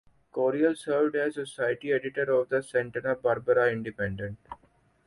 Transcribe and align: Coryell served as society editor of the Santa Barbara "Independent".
Coryell 0.31 0.73
served 0.73 1.15
as 1.15 1.35
society 1.35 1.91
editor 1.93 2.31
of 2.31 2.49
the 2.49 2.63
Santa 2.63 3.13
Barbara 3.21 3.71
"Independent". 3.71 4.39